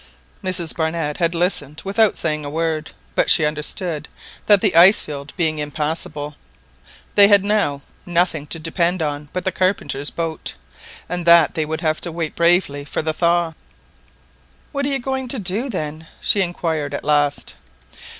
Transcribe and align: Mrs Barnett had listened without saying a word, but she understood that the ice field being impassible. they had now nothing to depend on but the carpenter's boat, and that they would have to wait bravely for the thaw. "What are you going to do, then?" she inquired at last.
Mrs 0.43 0.75
Barnett 0.75 1.17
had 1.17 1.35
listened 1.35 1.83
without 1.85 2.17
saying 2.17 2.43
a 2.43 2.49
word, 2.49 2.89
but 3.13 3.29
she 3.29 3.45
understood 3.45 4.07
that 4.47 4.59
the 4.59 4.75
ice 4.75 5.03
field 5.03 5.31
being 5.37 5.59
impassible. 5.59 6.35
they 7.13 7.27
had 7.27 7.45
now 7.45 7.83
nothing 8.03 8.47
to 8.47 8.57
depend 8.57 9.03
on 9.03 9.29
but 9.31 9.45
the 9.45 9.51
carpenter's 9.51 10.09
boat, 10.09 10.55
and 11.07 11.27
that 11.27 11.53
they 11.53 11.67
would 11.67 11.81
have 11.81 12.01
to 12.01 12.11
wait 12.11 12.35
bravely 12.35 12.83
for 12.83 13.03
the 13.03 13.13
thaw. 13.13 13.53
"What 14.71 14.87
are 14.87 14.89
you 14.89 14.97
going 14.97 15.27
to 15.27 15.37
do, 15.37 15.69
then?" 15.69 16.07
she 16.19 16.41
inquired 16.41 16.95
at 16.95 17.03
last. 17.03 17.53